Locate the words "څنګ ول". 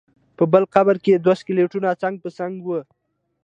2.37-2.83